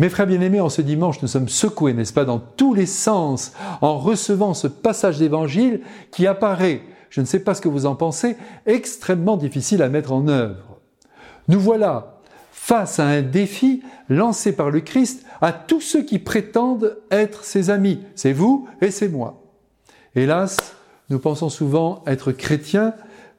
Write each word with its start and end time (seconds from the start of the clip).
Mes 0.00 0.08
frères 0.08 0.26
bien-aimés, 0.26 0.60
en 0.60 0.70
ce 0.70 0.80
dimanche, 0.80 1.20
nous 1.20 1.28
sommes 1.28 1.50
secoués, 1.50 1.92
n'est-ce 1.92 2.14
pas, 2.14 2.24
dans 2.24 2.38
tous 2.38 2.72
les 2.72 2.86
sens, 2.86 3.52
en 3.82 3.98
recevant 3.98 4.54
ce 4.54 4.66
passage 4.66 5.18
d'évangile 5.18 5.82
qui 6.10 6.26
apparaît, 6.26 6.80
je 7.10 7.20
ne 7.20 7.26
sais 7.26 7.40
pas 7.40 7.52
ce 7.52 7.60
que 7.60 7.68
vous 7.68 7.84
en 7.84 7.94
pensez, 7.94 8.38
extrêmement 8.64 9.36
difficile 9.36 9.82
à 9.82 9.90
mettre 9.90 10.12
en 10.12 10.26
œuvre. 10.26 10.78
Nous 11.48 11.60
voilà 11.60 12.18
face 12.50 12.98
à 12.98 13.04
un 13.04 13.20
défi 13.20 13.82
lancé 14.08 14.52
par 14.52 14.70
le 14.70 14.80
Christ 14.80 15.26
à 15.42 15.52
tous 15.52 15.82
ceux 15.82 16.02
qui 16.02 16.18
prétendent 16.18 16.96
être 17.10 17.44
ses 17.44 17.68
amis. 17.68 18.00
C'est 18.14 18.32
vous 18.32 18.66
et 18.80 18.90
c'est 18.90 19.08
moi. 19.10 19.42
Hélas, 20.14 20.56
nous 21.10 21.18
pensons 21.18 21.50
souvent 21.50 22.02
être 22.06 22.32
chrétiens 22.32 22.94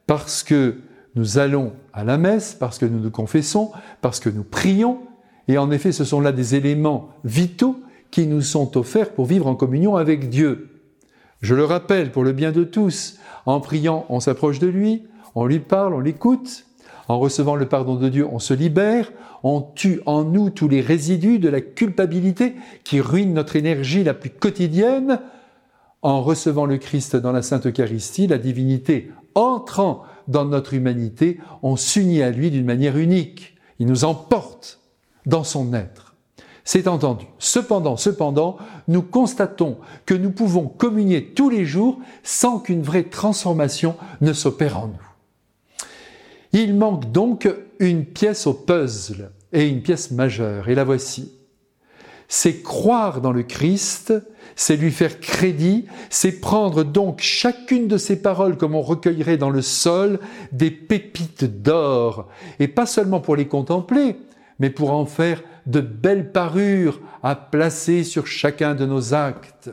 parce 0.06 0.44
que 0.44 0.78
nous 1.16 1.40
allons 1.40 1.74
à 1.92 2.04
la 2.04 2.20
messe, 2.20 2.54
parce 2.54 2.78
que 2.78 2.86
nous 2.86 3.00
nous 3.00 3.10
confessons, 3.10 3.72
parce 4.02 4.20
que 4.20 4.30
nous 4.30 4.44
prions, 4.44 5.00
et 5.48 5.58
en 5.58 5.72
effet, 5.72 5.92
ce 5.92 6.04
sont 6.04 6.22
là 6.22 6.32
des 6.32 6.56
éléments 6.56 7.10
vitaux 7.24 7.78
qui 8.12 8.28
nous 8.28 8.42
sont 8.42 8.78
offerts 8.78 9.14
pour 9.14 9.26
vivre 9.26 9.48
en 9.48 9.56
communion 9.56 9.96
avec 9.96 10.30
Dieu. 10.30 10.70
Je 11.42 11.56
le 11.56 11.66
rappelle 11.66 12.12
pour 12.12 12.24
le 12.24 12.34
bien 12.34 12.52
de 12.52 12.64
tous, 12.64 13.18
en 13.46 13.60
priant, 13.60 14.06
on 14.10 14.20
s'approche 14.20 14.60
de 14.60 14.68
lui, 14.68 15.04
on 15.34 15.46
lui 15.46 15.60
parle, 15.60 15.94
on 15.94 16.00
l'écoute, 16.00 16.66
en 17.08 17.20
recevant 17.20 17.56
le 17.56 17.68
pardon 17.68 17.96
de 17.96 18.10
Dieu, 18.10 18.28
on 18.32 18.40
se 18.40 18.54
libère, 18.54 19.12
on 19.44 19.62
tue 19.62 20.02
en 20.06 20.24
nous 20.24 20.50
tous 20.50 20.68
les 20.68 20.82
résidus 20.82 21.40
de 21.40 21.50
la 21.50 21.62
culpabilité 21.62 22.56
qui 22.84 23.02
ruinent 23.02 23.34
notre 23.34 23.56
énergie 23.56 24.04
la 24.04 24.14
plus 24.14 24.30
quotidienne. 24.30 25.20
En 26.04 26.22
recevant 26.22 26.66
le 26.66 26.78
Christ 26.78 27.16
dans 27.16 27.32
la 27.32 27.42
Sainte 27.42 27.68
Eucharistie, 27.68 28.28
la 28.28 28.38
divinité 28.38 29.12
entrant 29.36 30.04
dans 30.28 30.46
notre 30.46 30.74
humanité, 30.74 31.40
on 31.64 31.76
s'unit 31.76 32.22
à 32.22 32.32
lui 32.32 32.52
d'une 32.52 32.66
manière 32.66 32.98
unique. 32.98 33.56
Il 33.80 33.88
nous 33.88 34.04
emporte 34.04 34.81
dans 35.26 35.44
son 35.44 35.74
être. 35.74 36.16
C'est 36.64 36.88
entendu. 36.88 37.26
Cependant, 37.40 37.98
cependant, 37.98 38.58
nous 38.88 39.02
constatons 39.02 39.78
que 40.06 40.14
nous 40.14 40.32
pouvons 40.32 40.68
communier 40.68 41.34
tous 41.34 41.50
les 41.50 41.66
jours 41.66 42.00
sans 42.24 42.60
qu'une 42.60 42.84
vraie 42.84 43.04
transformation 43.04 43.96
ne 44.22 44.34
s'opère 44.34 44.78
en 44.78 44.88
nous. 44.88 45.12
Il 46.54 46.76
manque 46.76 47.12
donc 47.12 47.50
une 47.80 48.06
pièce 48.06 48.46
au 48.46 48.54
puzzle, 48.54 49.32
et 49.54 49.68
une 49.68 49.82
pièce 49.82 50.12
majeure, 50.12 50.70
et 50.70 50.76
la 50.76 50.84
voici. 50.84 51.32
C'est 52.28 52.62
croire 52.62 53.20
dans 53.22 53.32
le 53.32 53.44
Christ, 53.44 54.14
c'est 54.56 54.78
lui 54.78 54.92
faire 54.92 55.20
crédit, 55.20 55.86
c'est 56.10 56.40
prendre 56.40 56.84
donc 56.84 57.20
chacune 57.20 57.88
de 57.88 57.98
ses 57.98 58.22
paroles 58.22 58.58
comme 58.58 58.76
on 58.76 58.82
recueillerait 58.82 59.38
dans 59.38 59.50
le 59.50 59.62
sol 59.62 60.20
des 60.52 60.72
pépites 60.72 61.62
d'or, 61.62 62.30
et 62.60 62.68
pas 62.68 62.86
seulement 62.86 63.20
pour 63.20 63.36
les 63.36 63.48
contempler, 63.48 64.16
mais 64.62 64.70
pour 64.70 64.92
en 64.92 65.06
faire 65.06 65.42
de 65.66 65.82
belles 65.82 66.32
parures 66.32 67.02
à 67.24 67.36
placer 67.36 68.04
sur 68.04 68.28
chacun 68.28 68.76
de 68.76 68.86
nos 68.86 69.16
actes. 69.16 69.72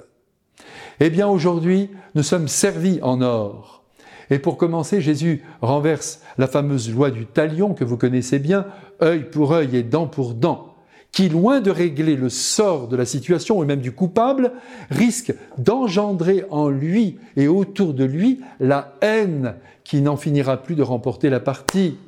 Eh 0.98 1.11
bien 1.11 1.28
aujourd'hui, 1.28 1.91
nous 2.14 2.22
sommes 2.22 2.48
servis 2.48 2.98
en 3.03 3.20
or. 3.20 3.84
Et 4.31 4.39
pour 4.39 4.56
commencer, 4.56 5.03
Jésus 5.03 5.42
renverse 5.61 6.22
la 6.39 6.47
fameuse 6.47 6.91
loi 6.91 7.11
du 7.11 7.27
talion 7.27 7.75
que 7.75 7.84
vous 7.84 7.98
connaissez 7.98 8.39
bien, 8.39 8.66
œil 9.03 9.28
pour 9.31 9.53
œil 9.53 9.77
et 9.77 9.83
dent 9.83 10.06
pour 10.06 10.33
dent, 10.33 10.75
qui, 11.12 11.28
loin 11.28 11.61
de 11.61 11.70
régler 11.70 12.16
le 12.16 12.31
sort 12.31 12.89
de 12.89 12.97
la 12.97 13.05
situation 13.05 13.62
et 13.62 13.66
même 13.66 13.81
du 13.81 13.92
coupable, 13.92 14.53
risque 14.91 15.34
d'engendrer 15.59 16.44
en 16.50 16.70
lui 16.70 17.19
et 17.36 17.47
autour 17.47 17.92
de 17.92 18.05
lui 18.05 18.41
la 18.59 18.94
haine 19.03 19.55
qui 19.84 20.00
n'en 20.00 20.16
finira 20.16 20.56
plus 20.56 20.77
de 20.77 20.83
remporter 20.83 21.28
la 21.28 21.41
partie. 21.41 21.98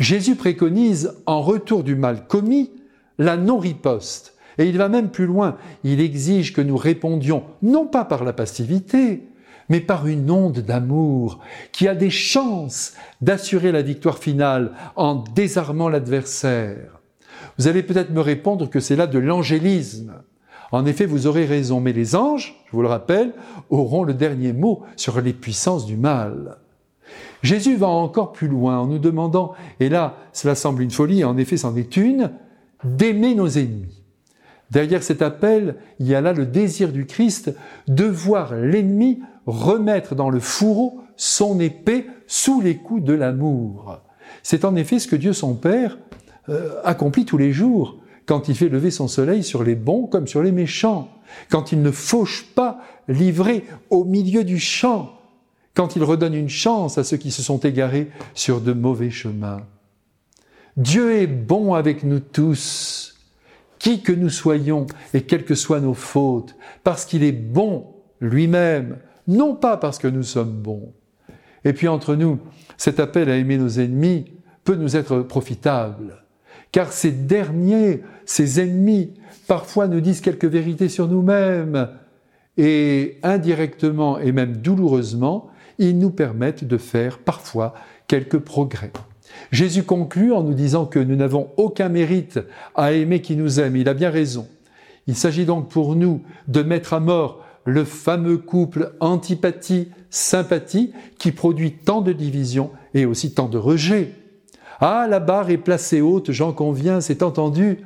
Jésus 0.00 0.36
préconise, 0.36 1.14
en 1.26 1.40
retour 1.40 1.84
du 1.84 1.94
mal 1.94 2.26
commis, 2.26 2.70
la 3.18 3.36
non-riposte. 3.36 4.34
Et 4.58 4.66
il 4.66 4.78
va 4.78 4.88
même 4.88 5.10
plus 5.10 5.26
loin. 5.26 5.56
Il 5.82 6.00
exige 6.00 6.52
que 6.52 6.60
nous 6.60 6.76
répondions, 6.76 7.44
non 7.62 7.86
pas 7.86 8.04
par 8.04 8.24
la 8.24 8.32
passivité, 8.32 9.22
mais 9.68 9.80
par 9.80 10.06
une 10.06 10.30
onde 10.30 10.60
d'amour 10.60 11.40
qui 11.72 11.88
a 11.88 11.94
des 11.94 12.10
chances 12.10 12.94
d'assurer 13.20 13.72
la 13.72 13.82
victoire 13.82 14.18
finale 14.18 14.72
en 14.96 15.16
désarmant 15.34 15.88
l'adversaire. 15.88 17.00
Vous 17.58 17.68
allez 17.68 17.82
peut-être 17.82 18.10
me 18.10 18.20
répondre 18.20 18.68
que 18.68 18.80
c'est 18.80 18.96
là 18.96 19.06
de 19.06 19.18
l'angélisme. 19.18 20.14
En 20.72 20.86
effet, 20.86 21.06
vous 21.06 21.26
aurez 21.26 21.44
raison, 21.44 21.80
mais 21.80 21.92
les 21.92 22.16
anges, 22.16 22.60
je 22.66 22.72
vous 22.72 22.82
le 22.82 22.88
rappelle, 22.88 23.32
auront 23.70 24.02
le 24.02 24.14
dernier 24.14 24.52
mot 24.52 24.82
sur 24.96 25.20
les 25.20 25.32
puissances 25.32 25.86
du 25.86 25.96
mal. 25.96 26.56
Jésus 27.44 27.76
va 27.76 27.88
encore 27.88 28.32
plus 28.32 28.48
loin 28.48 28.78
en 28.78 28.86
nous 28.86 28.98
demandant, 28.98 29.52
et 29.78 29.90
là 29.90 30.16
cela 30.32 30.54
semble 30.54 30.82
une 30.82 30.90
folie, 30.90 31.24
en 31.24 31.36
effet 31.36 31.58
c'en 31.58 31.76
est 31.76 31.98
une, 31.98 32.32
d'aimer 32.82 33.34
nos 33.34 33.48
ennemis. 33.48 34.02
Derrière 34.70 35.02
cet 35.02 35.20
appel, 35.20 35.76
il 36.00 36.08
y 36.08 36.14
a 36.14 36.22
là 36.22 36.32
le 36.32 36.46
désir 36.46 36.90
du 36.90 37.04
Christ 37.04 37.54
de 37.86 38.04
voir 38.04 38.54
l'ennemi 38.54 39.20
remettre 39.44 40.14
dans 40.14 40.30
le 40.30 40.40
fourreau 40.40 41.02
son 41.16 41.60
épée 41.60 42.06
sous 42.26 42.62
les 42.62 42.78
coups 42.78 43.04
de 43.04 43.12
l'amour. 43.12 44.00
C'est 44.42 44.64
en 44.64 44.74
effet 44.74 44.98
ce 44.98 45.06
que 45.06 45.14
Dieu 45.14 45.34
son 45.34 45.54
Père 45.54 45.98
euh, 46.48 46.80
accomplit 46.82 47.26
tous 47.26 47.38
les 47.38 47.52
jours 47.52 47.98
quand 48.24 48.48
il 48.48 48.54
fait 48.54 48.70
lever 48.70 48.90
son 48.90 49.06
soleil 49.06 49.44
sur 49.44 49.64
les 49.64 49.74
bons 49.74 50.06
comme 50.06 50.26
sur 50.26 50.42
les 50.42 50.50
méchants, 50.50 51.10
quand 51.50 51.72
il 51.72 51.82
ne 51.82 51.90
fauche 51.90 52.46
pas 52.54 52.80
livré 53.06 53.66
au 53.90 54.04
milieu 54.04 54.44
du 54.44 54.58
champ, 54.58 55.10
quand 55.74 55.96
il 55.96 56.04
redonne 56.04 56.34
une 56.34 56.48
chance 56.48 56.98
à 56.98 57.04
ceux 57.04 57.16
qui 57.16 57.30
se 57.30 57.42
sont 57.42 57.58
égarés 57.58 58.10
sur 58.34 58.60
de 58.60 58.72
mauvais 58.72 59.10
chemins. 59.10 59.62
Dieu 60.76 61.16
est 61.16 61.26
bon 61.26 61.74
avec 61.74 62.04
nous 62.04 62.20
tous, 62.20 63.16
qui 63.78 64.02
que 64.02 64.12
nous 64.12 64.30
soyons 64.30 64.86
et 65.12 65.22
quelles 65.22 65.44
que 65.44 65.54
soient 65.54 65.80
nos 65.80 65.94
fautes, 65.94 66.56
parce 66.82 67.04
qu'il 67.04 67.22
est 67.22 67.32
bon 67.32 67.86
lui-même, 68.20 68.98
non 69.28 69.54
pas 69.54 69.76
parce 69.76 69.98
que 69.98 70.08
nous 70.08 70.22
sommes 70.22 70.52
bons. 70.52 70.92
Et 71.64 71.72
puis 71.72 71.88
entre 71.88 72.14
nous, 72.14 72.38
cet 72.76 73.00
appel 73.00 73.28
à 73.30 73.36
aimer 73.36 73.56
nos 73.56 73.80
ennemis 73.80 74.26
peut 74.64 74.76
nous 74.76 74.96
être 74.96 75.20
profitable, 75.20 76.24
car 76.72 76.92
ces 76.92 77.10
derniers, 77.12 78.02
ces 78.26 78.60
ennemis, 78.60 79.14
parfois 79.46 79.86
nous 79.86 80.00
disent 80.00 80.20
quelques 80.20 80.44
vérités 80.44 80.88
sur 80.88 81.08
nous-mêmes, 81.08 81.88
et 82.56 83.18
indirectement 83.22 84.18
et 84.18 84.32
même 84.32 84.56
douloureusement, 84.56 85.50
ils 85.78 85.98
nous 85.98 86.10
permettent 86.10 86.64
de 86.64 86.78
faire 86.78 87.18
parfois 87.18 87.74
quelques 88.06 88.38
progrès. 88.38 88.92
Jésus 89.50 89.82
conclut 89.82 90.32
en 90.32 90.42
nous 90.42 90.54
disant 90.54 90.86
que 90.86 90.98
nous 90.98 91.16
n'avons 91.16 91.50
aucun 91.56 91.88
mérite 91.88 92.40
à 92.74 92.92
aimer 92.92 93.20
qui 93.20 93.36
nous 93.36 93.60
aime. 93.60 93.76
Il 93.76 93.88
a 93.88 93.94
bien 93.94 94.10
raison. 94.10 94.48
Il 95.06 95.16
s'agit 95.16 95.44
donc 95.44 95.68
pour 95.68 95.96
nous 95.96 96.22
de 96.48 96.62
mettre 96.62 96.94
à 96.94 97.00
mort 97.00 97.44
le 97.64 97.84
fameux 97.84 98.38
couple 98.38 98.94
antipathie-sympathie 99.00 100.92
qui 101.18 101.32
produit 101.32 101.72
tant 101.72 102.00
de 102.00 102.12
divisions 102.12 102.70
et 102.94 103.06
aussi 103.06 103.34
tant 103.34 103.48
de 103.48 103.58
rejets. 103.58 104.12
Ah, 104.80 105.06
la 105.08 105.20
barre 105.20 105.50
est 105.50 105.56
placée 105.56 106.00
haute, 106.00 106.30
j'en 106.30 106.52
conviens, 106.52 107.00
c'est 107.00 107.22
entendu, 107.22 107.78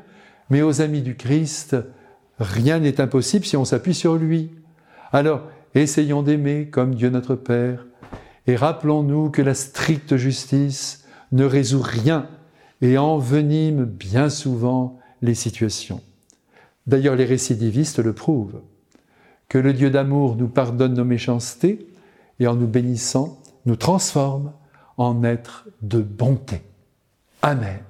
mais 0.50 0.62
aux 0.62 0.80
amis 0.80 1.02
du 1.02 1.16
Christ, 1.16 1.76
rien 2.38 2.78
n'est 2.80 3.00
impossible 3.00 3.44
si 3.44 3.56
on 3.56 3.64
s'appuie 3.64 3.94
sur 3.94 4.16
lui. 4.16 4.50
Alors, 5.12 5.42
Essayons 5.74 6.22
d'aimer 6.22 6.68
comme 6.68 6.94
Dieu 6.94 7.10
notre 7.10 7.34
Père 7.34 7.86
et 8.46 8.56
rappelons-nous 8.56 9.30
que 9.30 9.42
la 9.42 9.54
stricte 9.54 10.16
justice 10.16 11.04
ne 11.32 11.44
résout 11.44 11.82
rien 11.82 12.28
et 12.80 12.96
envenime 12.96 13.84
bien 13.84 14.30
souvent 14.30 14.98
les 15.20 15.34
situations. 15.34 16.00
D'ailleurs, 16.86 17.16
les 17.16 17.26
récidivistes 17.26 17.98
le 17.98 18.14
prouvent. 18.14 18.62
Que 19.48 19.58
le 19.58 19.72
Dieu 19.72 19.90
d'amour 19.90 20.36
nous 20.36 20.48
pardonne 20.48 20.94
nos 20.94 21.04
méchancetés 21.04 21.86
et 22.40 22.46
en 22.46 22.54
nous 22.54 22.66
bénissant, 22.66 23.40
nous 23.66 23.76
transforme 23.76 24.52
en 24.96 25.22
êtres 25.24 25.66
de 25.82 26.00
bonté. 26.00 26.62
Amen. 27.42 27.87